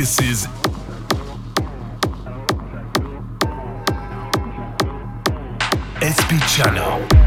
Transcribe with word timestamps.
This 0.00 0.18
is 0.22 0.48
SP 6.00 6.40
Channel. 6.48 7.19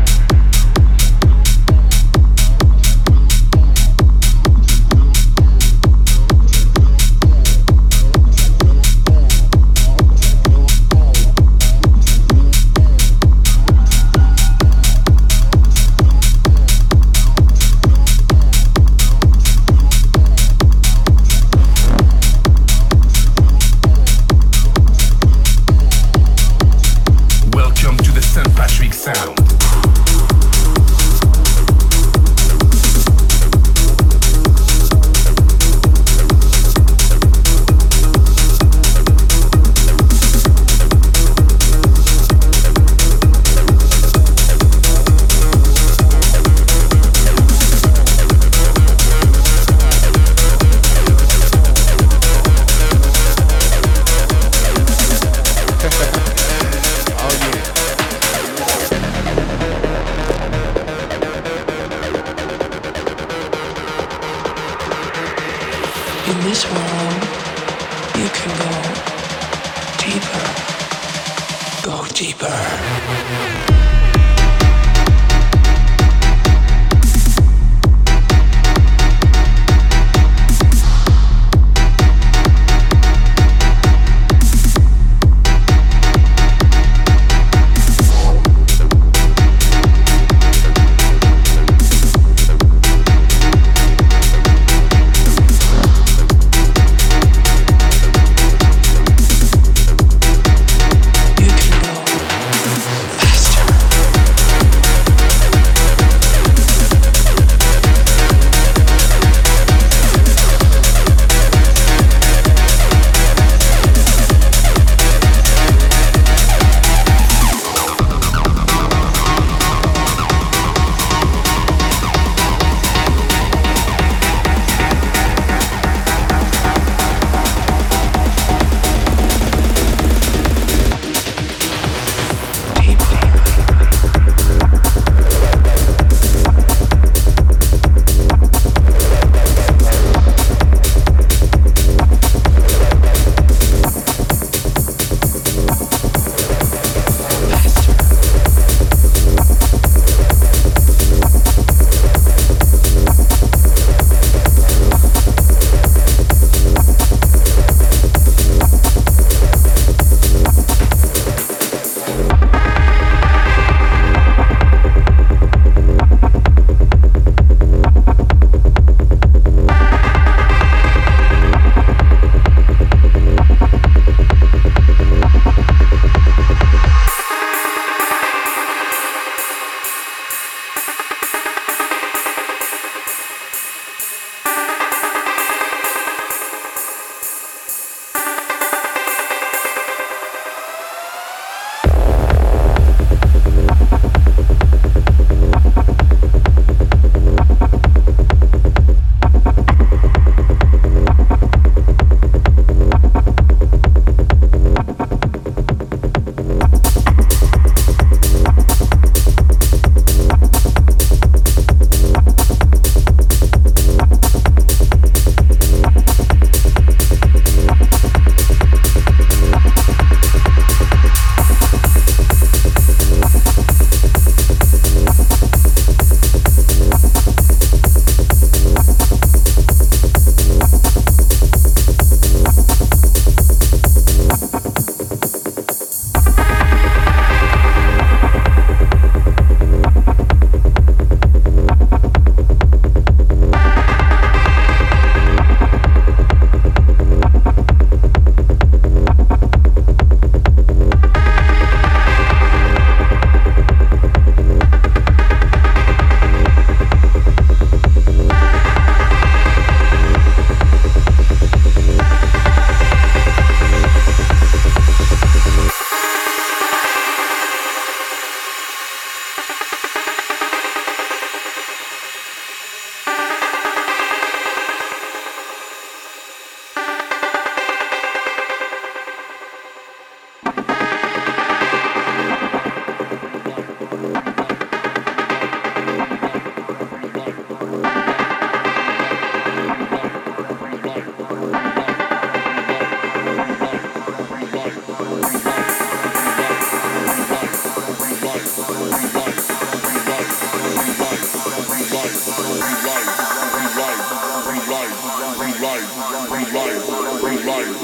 Right, 307.42 307.84